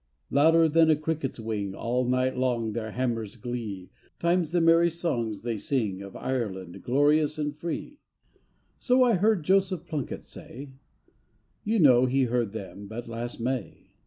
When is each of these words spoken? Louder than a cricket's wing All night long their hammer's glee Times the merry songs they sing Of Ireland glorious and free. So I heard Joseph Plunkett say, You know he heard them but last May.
Louder 0.31 0.67
than 0.67 0.89
a 0.89 0.95
cricket's 0.95 1.39
wing 1.39 1.75
All 1.75 2.05
night 2.09 2.35
long 2.35 2.73
their 2.73 2.89
hammer's 2.93 3.35
glee 3.35 3.91
Times 4.17 4.51
the 4.51 4.59
merry 4.59 4.89
songs 4.89 5.43
they 5.43 5.59
sing 5.59 6.01
Of 6.01 6.15
Ireland 6.15 6.81
glorious 6.81 7.37
and 7.37 7.55
free. 7.55 7.99
So 8.79 9.03
I 9.03 9.13
heard 9.13 9.43
Joseph 9.43 9.85
Plunkett 9.85 10.23
say, 10.23 10.73
You 11.63 11.77
know 11.77 12.07
he 12.07 12.23
heard 12.23 12.51
them 12.51 12.87
but 12.87 13.07
last 13.07 13.39
May. 13.39 13.91